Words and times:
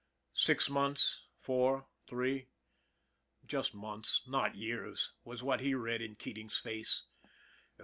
Six 0.33 0.67
months, 0.67 1.27
four, 1.37 1.85
three, 2.07 2.47
just 3.45 3.75
months, 3.75 4.23
not 4.27 4.55
years, 4.55 5.11
was 5.23 5.43
what 5.43 5.59
he 5.61 5.75
read 5.75 6.01
in 6.01 6.15
Keating's 6.15 6.57
face. 6.57 7.03